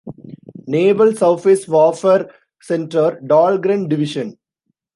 [0.65, 2.27] Naval Surface Warfare
[2.59, 4.35] Center Dahlgren Division.